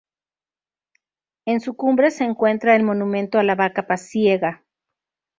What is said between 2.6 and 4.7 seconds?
el "monumento a la vaca pasiega".